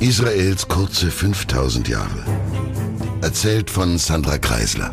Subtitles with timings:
[0.00, 2.24] Israels kurze 5000 Jahre.
[3.20, 4.92] Erzählt von Sandra Kreisler.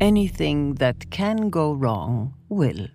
[0.00, 2.90] Anything that can go wrong will.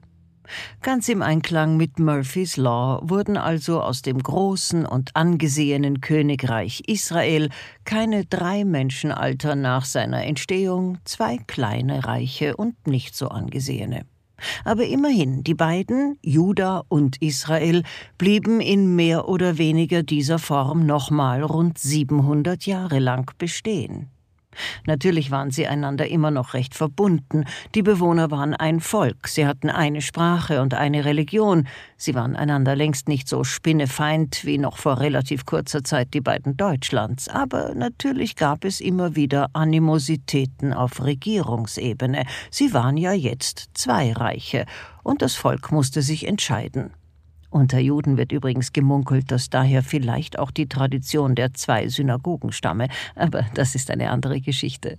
[0.81, 7.49] Ganz im Einklang mit Murphys Law wurden also aus dem großen und angesehenen Königreich Israel
[7.85, 14.07] keine drei Menschenalter nach seiner Entstehung, zwei kleine Reiche und nicht so angesehene.
[14.63, 17.83] Aber immerhin, die beiden, Juda und Israel,
[18.17, 24.12] blieben in mehr oder weniger dieser Form nochmal rund 700 Jahre lang bestehen.
[24.85, 27.45] Natürlich waren sie einander immer noch recht verbunden.
[27.75, 31.67] Die Bewohner waren ein Volk, sie hatten eine Sprache und eine Religion.
[31.97, 36.57] Sie waren einander längst nicht so spinnefeind wie noch vor relativ kurzer Zeit die beiden
[36.57, 37.29] Deutschlands.
[37.29, 42.25] Aber natürlich gab es immer wieder Animositäten auf Regierungsebene.
[42.51, 44.65] Sie waren ja jetzt zwei Reiche,
[45.03, 46.91] und das Volk musste sich entscheiden.
[47.53, 52.87] Unter Juden wird übrigens gemunkelt, dass daher vielleicht auch die Tradition der zwei Synagogen stamme,
[53.15, 54.97] aber das ist eine andere Geschichte.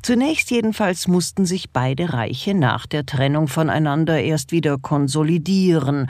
[0.00, 6.08] Zunächst jedenfalls mussten sich beide Reiche nach der Trennung voneinander erst wieder konsolidieren.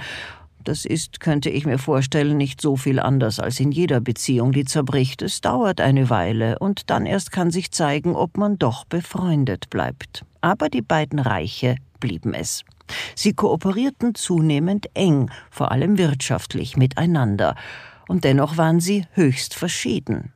[0.62, 4.64] Das ist, könnte ich mir vorstellen, nicht so viel anders als in jeder Beziehung, die
[4.64, 5.22] zerbricht.
[5.22, 10.24] Es dauert eine Weile, und dann erst kann sich zeigen, ob man doch befreundet bleibt.
[10.40, 12.62] Aber die beiden Reiche blieben es.
[13.14, 17.54] Sie kooperierten zunehmend eng, vor allem wirtschaftlich, miteinander,
[18.08, 20.32] und dennoch waren sie höchst verschieden.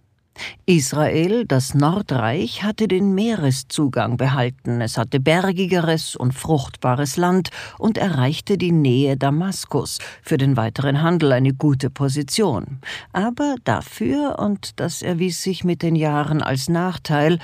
[0.66, 8.58] Israel, das Nordreich, hatte den Meereszugang behalten, es hatte bergigeres und fruchtbares Land und erreichte
[8.58, 12.80] die Nähe Damaskus, für den weiteren Handel eine gute Position.
[13.12, 17.38] Aber dafür, und das erwies sich mit den Jahren als Nachteil,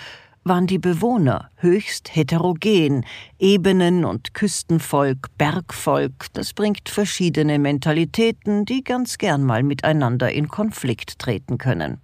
[0.45, 3.05] waren die Bewohner höchst heterogen,
[3.39, 11.19] Ebenen- und Küstenvolk, Bergvolk, das bringt verschiedene Mentalitäten, die ganz gern mal miteinander in Konflikt
[11.19, 12.01] treten können.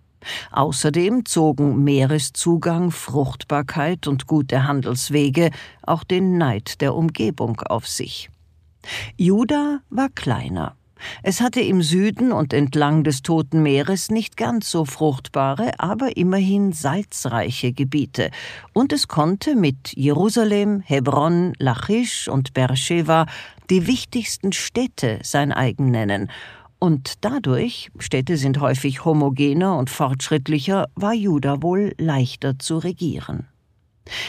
[0.51, 5.51] Außerdem zogen Meereszugang, Fruchtbarkeit und gute Handelswege
[5.83, 8.29] auch den Neid der Umgebung auf sich.
[9.17, 10.77] Juda war kleiner,
[11.23, 16.73] es hatte im Süden und entlang des Toten Meeres nicht ganz so fruchtbare, aber immerhin
[16.73, 18.31] salzreiche Gebiete,
[18.73, 23.27] und es konnte mit Jerusalem, Hebron, Lachish und Beersheba
[23.71, 26.31] die wichtigsten Städte sein eigen nennen,
[26.81, 33.49] und dadurch, Städte sind häufig homogener und fortschrittlicher, war Juda wohl leichter zu regieren.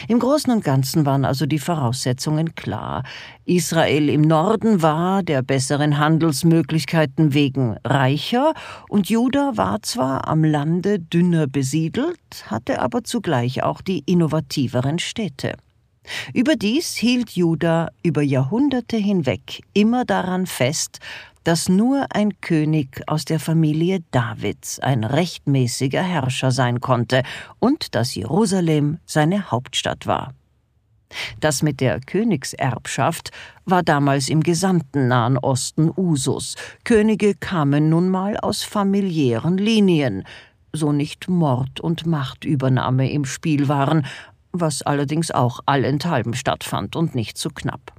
[0.08, 3.04] Im Großen und Ganzen waren also die Voraussetzungen klar.
[3.44, 8.54] Israel im Norden war der besseren Handelsmöglichkeiten wegen reicher,
[8.88, 15.54] und Juda war zwar am Lande dünner besiedelt, hatte aber zugleich auch die innovativeren Städte.
[16.32, 20.98] Überdies hielt Juda über Jahrhunderte hinweg immer daran fest,
[21.44, 27.22] dass nur ein König aus der Familie Davids ein rechtmäßiger Herrscher sein konnte
[27.58, 30.34] und dass Jerusalem seine Hauptstadt war.
[31.40, 33.30] Das mit der Königserbschaft
[33.64, 36.54] war damals im gesamten Nahen Osten Usus.
[36.84, 40.24] Könige kamen nun mal aus familiären Linien,
[40.72, 44.06] so nicht Mord und Machtübernahme im Spiel waren,
[44.52, 47.92] was allerdings auch allenthalben stattfand und nicht zu knapp.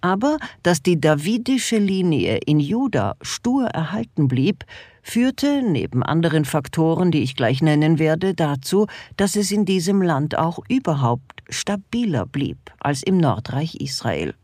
[0.00, 4.64] Aber dass die davidische Linie in Juda stur erhalten blieb,
[5.02, 8.86] führte, neben anderen Faktoren, die ich gleich nennen werde, dazu,
[9.16, 14.34] dass es in diesem Land auch überhaupt stabiler blieb als im Nordreich Israel.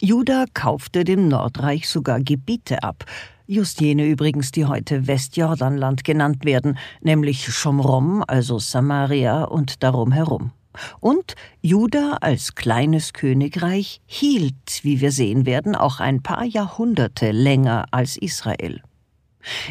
[0.00, 3.04] Juda kaufte dem Nordreich sogar Gebiete ab,
[3.46, 10.52] just jene übrigens, die heute Westjordanland genannt werden, nämlich Schomrom, also Samaria und darum herum.
[11.00, 17.86] Und Juda als kleines Königreich hielt, wie wir sehen werden, auch ein paar Jahrhunderte länger
[17.90, 18.82] als Israel.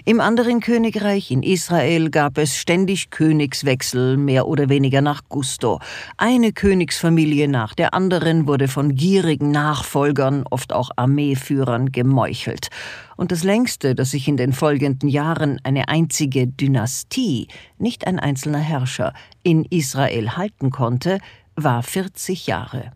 [0.06, 5.80] Im anderen Königreich in Israel gab es ständig Königswechsel, mehr oder weniger nach Gusto.
[6.18, 12.70] Eine Königsfamilie nach der anderen wurde von gierigen Nachfolgern, oft auch Armeeführern, gemeuchelt.
[13.18, 18.60] Und das längste, dass sich in den folgenden Jahren eine einzige Dynastie, nicht ein einzelner
[18.60, 19.14] Herrscher,
[19.44, 21.20] in Israel halten konnte,
[21.56, 22.92] war 40 Jahre.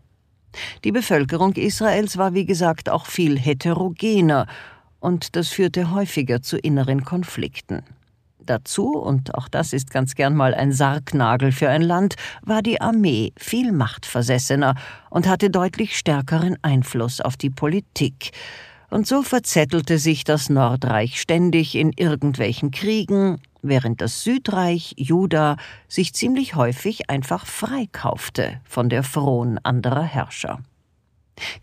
[0.84, 4.46] Die Bevölkerung Israels war wie gesagt auch viel heterogener
[5.00, 7.82] und das führte häufiger zu inneren Konflikten.
[8.46, 12.80] Dazu, und auch das ist ganz gern mal ein Sargnagel für ein Land, war die
[12.80, 14.74] Armee viel machtversessener
[15.10, 18.32] und hatte deutlich stärkeren Einfluss auf die Politik.
[18.90, 25.56] Und so verzettelte sich das Nordreich ständig in irgendwelchen Kriegen, während das Südreich Juda
[25.86, 30.60] sich ziemlich häufig einfach freikaufte von der Fron anderer Herrscher.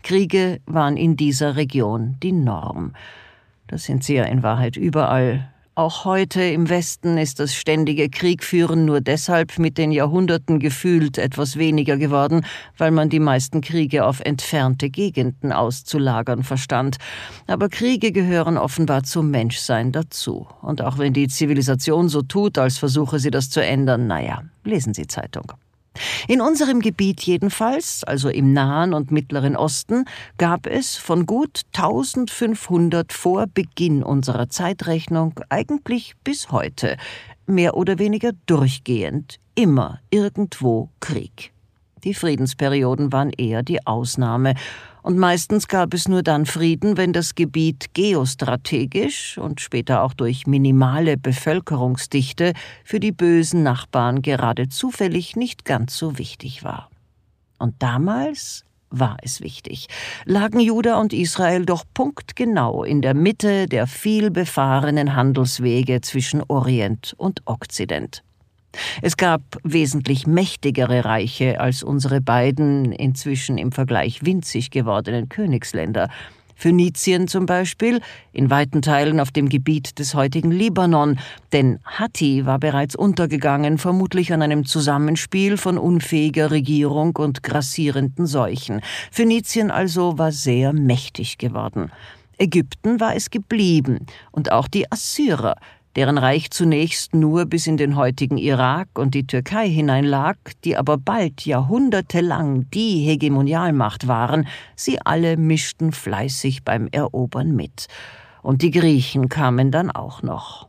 [0.02, 2.94] Kriege waren in dieser Region die Norm.
[3.68, 5.48] Das sind sie ja in Wahrheit überall,
[5.78, 11.56] auch heute im Westen ist das ständige Kriegführen nur deshalb mit den Jahrhunderten gefühlt etwas
[11.56, 12.44] weniger geworden,
[12.76, 16.96] weil man die meisten Kriege auf entfernte Gegenden auszulagern verstand.
[17.46, 20.48] Aber Kriege gehören offenbar zum Menschsein dazu.
[20.62, 24.94] Und auch wenn die Zivilisation so tut, als versuche sie das zu ändern, naja, lesen
[24.94, 25.52] Sie Zeitung.
[26.26, 30.04] In unserem Gebiet jedenfalls, also im Nahen und Mittleren Osten,
[30.36, 36.96] gab es von gut 1500 vor Beginn unserer Zeitrechnung eigentlich bis heute
[37.46, 41.52] mehr oder weniger durchgehend immer irgendwo Krieg.
[42.04, 44.54] Die Friedensperioden waren eher die Ausnahme,
[45.08, 50.46] und meistens gab es nur dann Frieden, wenn das Gebiet geostrategisch und später auch durch
[50.46, 52.52] minimale Bevölkerungsdichte
[52.84, 56.90] für die bösen Nachbarn gerade zufällig nicht ganz so wichtig war.
[57.58, 59.86] Und damals war es wichtig,
[60.26, 67.40] lagen Juda und Israel doch punktgenau in der Mitte der vielbefahrenen Handelswege zwischen Orient und
[67.46, 68.22] Okzident.
[69.02, 76.08] Es gab wesentlich mächtigere Reiche als unsere beiden inzwischen im Vergleich winzig gewordenen Königsländer.
[76.58, 78.00] Phönizien zum Beispiel,
[78.32, 81.20] in weiten Teilen auf dem Gebiet des heutigen Libanon,
[81.52, 88.80] denn Hatti war bereits untergegangen, vermutlich an einem Zusammenspiel von unfähiger Regierung und grassierenden Seuchen.
[89.12, 91.92] Phönizien also war sehr mächtig geworden.
[92.38, 95.56] Ägypten war es geblieben, und auch die Assyrer,
[95.98, 100.96] deren Reich zunächst nur bis in den heutigen Irak und die Türkei hineinlag, die aber
[100.96, 104.46] bald jahrhundertelang die Hegemonialmacht waren,
[104.76, 107.88] sie alle mischten fleißig beim Erobern mit.
[108.42, 110.68] Und die Griechen kamen dann auch noch.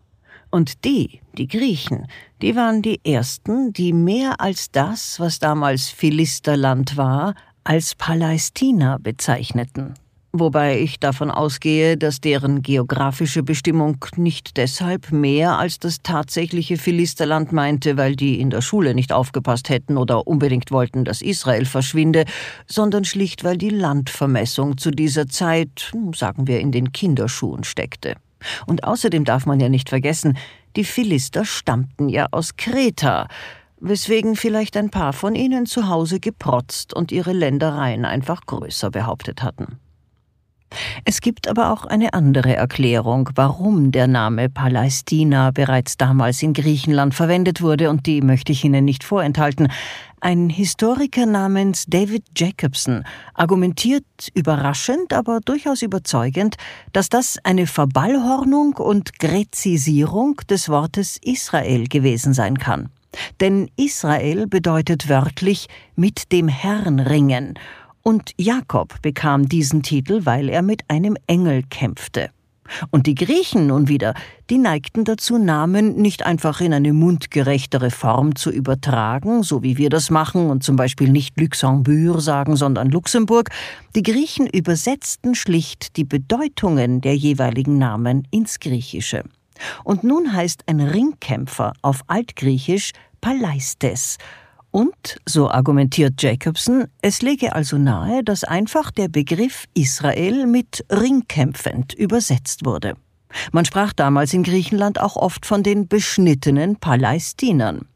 [0.49, 2.07] Und die, die Griechen,
[2.41, 9.93] die waren die ersten, die mehr als das, was damals Philisterland war, als Palästina bezeichneten
[10.31, 17.51] wobei ich davon ausgehe, dass deren geografische Bestimmung nicht deshalb mehr als das tatsächliche Philisterland
[17.51, 22.25] meinte, weil die in der Schule nicht aufgepasst hätten oder unbedingt wollten, dass Israel verschwinde,
[22.67, 28.15] sondern schlicht weil die Landvermessung zu dieser Zeit, sagen wir, in den Kinderschuhen steckte.
[28.65, 30.37] Und außerdem darf man ja nicht vergessen,
[30.75, 33.27] die Philister stammten ja aus Kreta,
[33.81, 39.41] weswegen vielleicht ein paar von ihnen zu Hause geprotzt und ihre Ländereien einfach größer behauptet
[39.41, 39.79] hatten.
[41.05, 47.13] Es gibt aber auch eine andere Erklärung, warum der Name Palästina bereits damals in Griechenland
[47.13, 49.69] verwendet wurde, und die möchte ich Ihnen nicht vorenthalten.
[50.21, 56.55] Ein Historiker namens David Jacobson argumentiert überraschend, aber durchaus überzeugend,
[56.91, 62.89] dass das eine Verballhornung und Gräzisierung des Wortes Israel gewesen sein kann.
[63.39, 67.57] Denn Israel bedeutet wörtlich mit dem Herrn ringen,
[68.09, 72.31] und Jakob bekam diesen Titel, weil er mit einem Engel kämpfte.
[72.89, 74.15] Und die Griechen nun wieder,
[74.49, 79.91] die neigten dazu, Namen nicht einfach in eine mundgerechtere Form zu übertragen, so wie wir
[79.91, 83.51] das machen und zum Beispiel nicht Luxembourg sagen, sondern Luxemburg.
[83.95, 89.23] Die Griechen übersetzten schlicht die Bedeutungen der jeweiligen Namen ins Griechische.
[89.83, 94.17] Und nun heißt ein Ringkämpfer auf Altgriechisch Palaistes
[94.71, 101.93] und, so argumentiert Jacobson, es lege also nahe, dass einfach der Begriff Israel mit ringkämpfend
[101.93, 102.95] übersetzt wurde.
[103.51, 107.87] Man sprach damals in Griechenland auch oft von den beschnittenen Palästinern.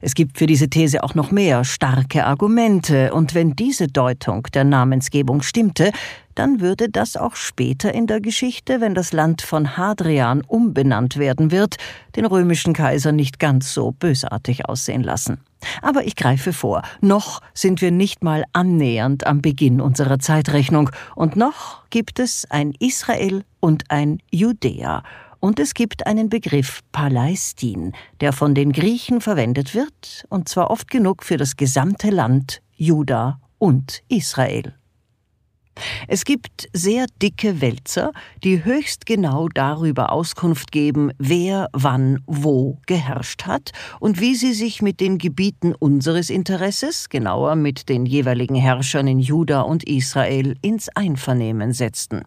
[0.00, 4.64] Es gibt für diese These auch noch mehr starke Argumente, und wenn diese Deutung der
[4.64, 5.92] Namensgebung stimmte,
[6.34, 11.50] dann würde das auch später in der Geschichte, wenn das Land von Hadrian umbenannt werden
[11.50, 11.76] wird,
[12.16, 15.40] den römischen Kaiser nicht ganz so bösartig aussehen lassen.
[15.82, 21.36] Aber ich greife vor, noch sind wir nicht mal annähernd am Beginn unserer Zeitrechnung, und
[21.36, 25.02] noch gibt es ein Israel und ein Judäa,
[25.40, 30.90] und es gibt einen Begriff Palästin, der von den Griechen verwendet wird, und zwar oft
[30.90, 34.74] genug für das gesamte Land Juda und Israel.
[36.08, 38.12] Es gibt sehr dicke Wälzer,
[38.44, 44.82] die höchst genau darüber Auskunft geben, wer wann wo geherrscht hat und wie sie sich
[44.82, 50.88] mit den Gebieten unseres Interesses, genauer mit den jeweiligen Herrschern in Juda und Israel, ins
[50.90, 52.22] Einvernehmen setzten.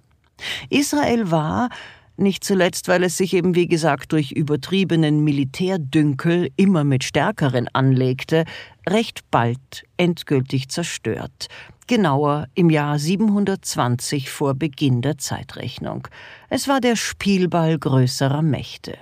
[0.70, 1.70] Israel war,
[2.18, 8.46] nicht zuletzt, weil es sich eben wie gesagt durch übertriebenen Militärdünkel immer mit Stärkeren anlegte,
[8.88, 11.48] recht bald endgültig zerstört,
[11.88, 16.08] genauer im Jahr 720 vor Beginn der Zeitrechnung.
[16.50, 18.98] Es war der Spielball größerer Mächte.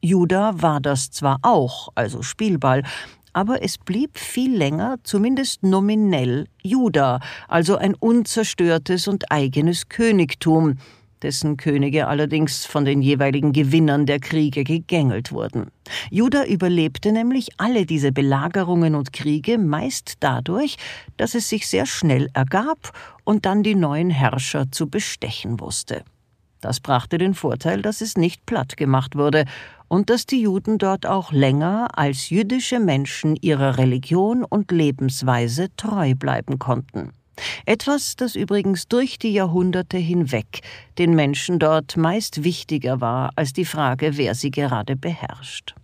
[0.00, 2.82] Juda war das zwar auch, also Spielball,
[3.32, 10.78] aber es blieb viel länger, zumindest nominell, Juda, also ein unzerstörtes und eigenes Königtum,
[11.22, 15.70] dessen Könige allerdings von den jeweiligen Gewinnern der Kriege gegängelt wurden.
[16.10, 20.76] Juda überlebte nämlich alle diese Belagerungen und Kriege meist dadurch,
[21.16, 22.92] dass es sich sehr schnell ergab
[23.24, 26.04] und dann die neuen Herrscher zu bestechen wusste.
[26.60, 29.44] Das brachte den Vorteil, dass es nicht platt gemacht wurde
[29.88, 36.14] und dass die Juden dort auch länger als jüdische Menschen ihrer Religion und Lebensweise treu
[36.14, 37.12] bleiben konnten.
[37.64, 40.60] Etwas, das übrigens durch die Jahrhunderte hinweg
[40.98, 45.74] den Menschen dort meist wichtiger war als die Frage, wer sie gerade beherrscht.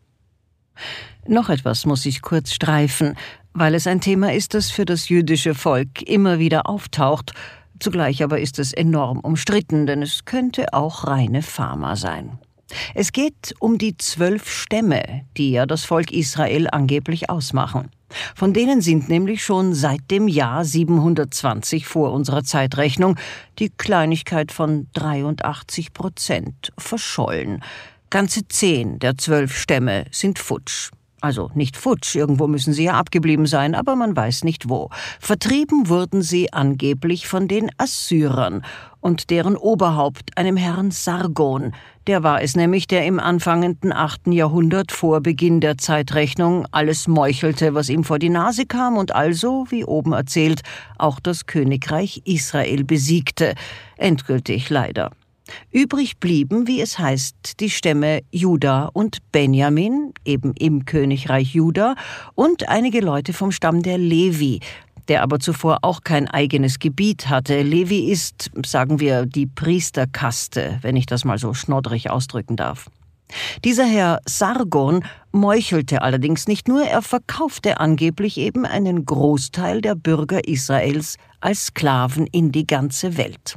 [1.26, 3.16] Noch etwas muss ich kurz streifen,
[3.52, 7.32] weil es ein Thema ist, das für das jüdische Volk immer wieder auftaucht,
[7.78, 12.38] zugleich aber ist es enorm umstritten, denn es könnte auch reine Pharma sein.
[12.94, 17.90] Es geht um die zwölf Stämme, die ja das Volk Israel angeblich ausmachen.
[18.34, 23.16] Von denen sind nämlich schon seit dem Jahr 720 vor unserer Zeitrechnung
[23.58, 27.62] die Kleinigkeit von 83 Prozent verschollen.
[28.10, 30.90] Ganze zehn der zwölf Stämme sind futsch.
[31.22, 34.90] Also nicht futsch, irgendwo müssen sie ja abgeblieben sein, aber man weiß nicht wo.
[35.20, 38.64] Vertrieben wurden sie angeblich von den Assyrern
[39.00, 41.74] und deren Oberhaupt, einem Herrn Sargon.
[42.08, 47.72] Der war es nämlich, der im anfangenden achten Jahrhundert vor Beginn der Zeitrechnung alles meuchelte,
[47.72, 50.62] was ihm vor die Nase kam und also, wie oben erzählt,
[50.98, 53.54] auch das Königreich Israel besiegte.
[53.96, 55.12] Endgültig leider.
[55.70, 61.94] Übrig blieben, wie es heißt, die Stämme Juda und Benjamin, eben im Königreich Juda,
[62.34, 64.60] und einige Leute vom Stamm der Levi,
[65.08, 67.62] der aber zuvor auch kein eigenes Gebiet hatte.
[67.62, 72.90] Levi ist, sagen wir, die Priesterkaste, wenn ich das mal so schnoddrig ausdrücken darf.
[73.64, 80.46] Dieser Herr Sargon meuchelte allerdings nicht nur, er verkaufte angeblich eben einen Großteil der Bürger
[80.46, 83.56] Israels als Sklaven in die ganze Welt.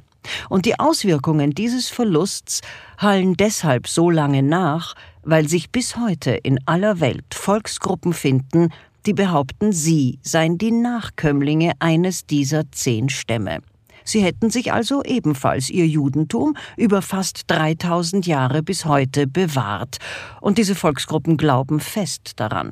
[0.50, 2.62] Und die Auswirkungen dieses Verlusts
[2.98, 8.70] hallen deshalb so lange nach, weil sich bis heute in aller Welt Volksgruppen finden,
[9.05, 13.60] die behaupten, sie seien die Nachkömmlinge eines dieser zehn Stämme.
[14.03, 19.98] Sie hätten sich also ebenfalls ihr Judentum über fast 3000 Jahre bis heute bewahrt,
[20.41, 22.72] und diese Volksgruppen glauben fest daran.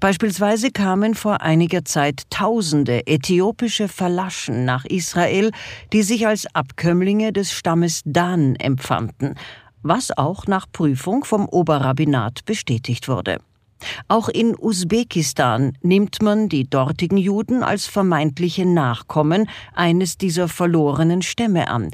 [0.00, 5.50] Beispielsweise kamen vor einiger Zeit tausende äthiopische Verlaschen nach Israel,
[5.92, 9.34] die sich als Abkömmlinge des Stammes Dan empfanden,
[9.82, 13.38] was auch nach Prüfung vom Oberrabbinat bestätigt wurde.
[14.08, 21.68] Auch in Usbekistan nimmt man die dortigen Juden als vermeintliche Nachkommen eines dieser verlorenen Stämme
[21.68, 21.90] an,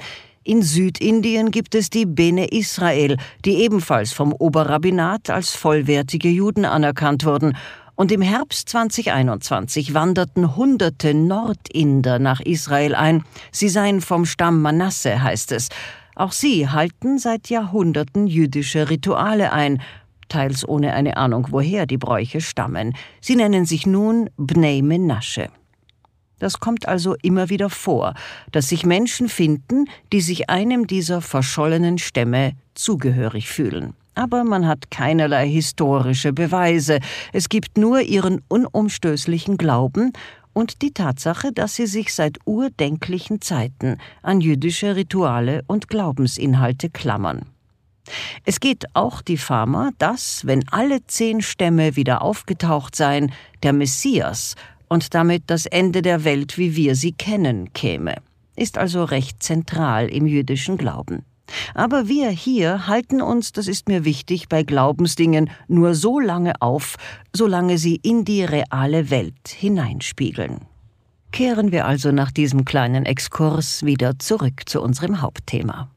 [0.47, 7.25] in Südindien gibt es die Bene Israel, die ebenfalls vom Oberrabbinat als vollwertige Juden anerkannt
[7.25, 7.57] wurden.
[7.97, 13.25] Und im Herbst 2021 wanderten hunderte Nordinder nach Israel ein.
[13.51, 15.69] Sie seien vom Stamm Manasse, heißt es.
[16.15, 19.83] Auch sie halten seit Jahrhunderten jüdische Rituale ein,
[20.29, 22.95] teils ohne eine Ahnung, woher die Bräuche stammen.
[23.21, 25.49] Sie nennen sich nun Bnei Menashe.
[26.39, 28.15] Das kommt also immer wieder vor,
[28.53, 33.95] dass sich Menschen finden, die sich einem dieser verschollenen Stämme zugehörig fühlen.
[34.15, 37.01] Aber man hat keinerlei historische Beweise,
[37.33, 40.13] es gibt nur ihren unumstößlichen Glauben
[40.53, 47.43] und die Tatsache, dass sie sich seit urdenklichen Zeiten an jüdische Rituale und Glaubensinhalte klammern.
[48.45, 54.55] Es geht auch die Fama, dass, wenn alle zehn Stämme wieder aufgetaucht seien, der Messias
[54.89, 58.17] und damit das Ende der Welt, wie wir sie kennen, käme,
[58.57, 61.25] ist also recht zentral im jüdischen Glauben.
[61.75, 66.97] Aber wir hier halten uns, das ist mir wichtig, bei Glaubensdingen nur so lange auf,
[67.35, 70.63] solange sie in die reale Welt hineinspiegeln.
[71.33, 75.91] Kehren wir also nach diesem kleinen Exkurs wieder zurück zu unserem Hauptthema.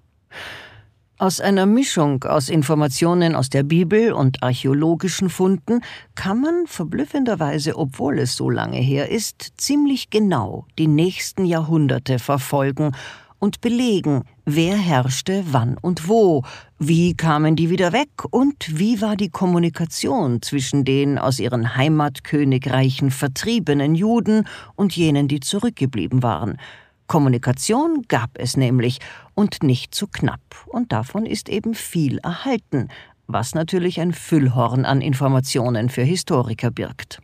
[1.22, 5.82] Aus einer Mischung aus Informationen aus der Bibel und archäologischen Funden
[6.16, 12.94] kann man verblüffenderweise, obwohl es so lange her ist, ziemlich genau die nächsten Jahrhunderte verfolgen
[13.38, 16.44] und belegen, wer herrschte wann und wo,
[16.78, 23.12] wie kamen die wieder weg und wie war die Kommunikation zwischen den aus ihren Heimatkönigreichen
[23.12, 24.46] vertriebenen Juden
[24.78, 26.56] und jenen, die zurückgeblieben waren.
[27.10, 29.00] Kommunikation gab es nämlich
[29.34, 32.88] und nicht zu knapp, und davon ist eben viel erhalten,
[33.26, 37.20] was natürlich ein Füllhorn an Informationen für Historiker birgt.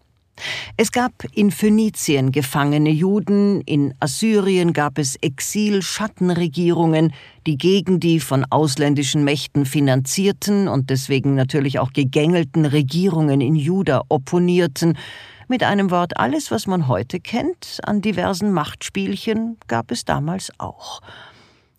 [0.77, 7.13] Es gab in Phönizien gefangene Juden, in Assyrien gab es Exil-Schattenregierungen,
[7.47, 14.03] die gegen die von ausländischen Mächten finanzierten und deswegen natürlich auch gegängelten Regierungen in Juda
[14.09, 14.97] opponierten,
[15.47, 21.01] mit einem Wort, alles, was man heute kennt, an diversen Machtspielchen, gab es damals auch.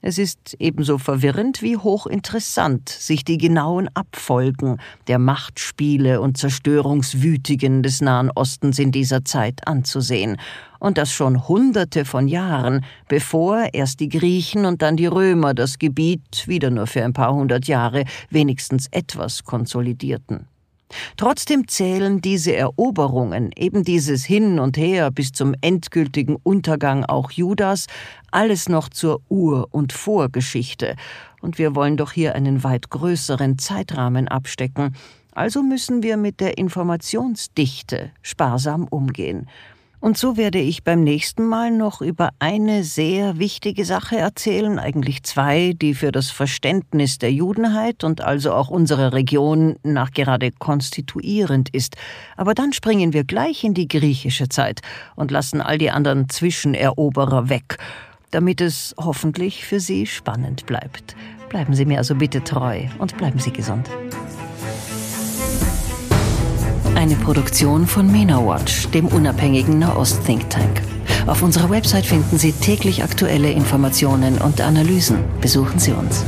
[0.09, 4.77] Es ist ebenso verwirrend wie hochinteressant, sich die genauen Abfolgen
[5.09, 10.37] der Machtspiele und Zerstörungswütigen des Nahen Ostens in dieser Zeit anzusehen,
[10.79, 15.81] und das schon Hunderte von Jahren, bevor erst die Griechen und dann die Römer das
[15.81, 20.47] Gebiet, wieder nur für ein paar hundert Jahre, wenigstens etwas konsolidierten.
[21.17, 27.87] Trotzdem zählen diese Eroberungen, eben dieses Hin und Her bis zum endgültigen Untergang auch Judas,
[28.31, 30.97] alles noch zur Ur- und Vorgeschichte,
[31.41, 34.95] und wir wollen doch hier einen weit größeren Zeitrahmen abstecken,
[35.33, 39.49] also müssen wir mit der Informationsdichte sparsam umgehen.
[40.01, 45.23] Und so werde ich beim nächsten Mal noch über eine sehr wichtige Sache erzählen, eigentlich
[45.23, 51.97] zwei, die für das Verständnis der Judenheit und also auch unserer Region nachgerade konstituierend ist.
[52.37, 54.81] Aber dann springen wir gleich in die griechische Zeit
[55.17, 57.79] und lassen all die anderen Zwischeneroberer weg,
[58.31, 61.17] damit es hoffentlich für Sie spannend bleibt.
[61.49, 63.89] Bleiben Sie mir also bitte treu und bleiben Sie gesund.
[67.07, 70.83] Eine Produktion von MENA Watch, dem unabhängigen Nahost-Think Tank.
[71.29, 75.19] Auf unserer Website finden Sie täglich aktuelle Informationen und Analysen.
[75.41, 76.25] Besuchen Sie uns.